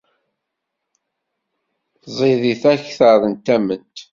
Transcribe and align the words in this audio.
Ẓidit 2.17 2.63
akter 2.73 3.19
n 3.31 3.33
tament. 3.45 3.97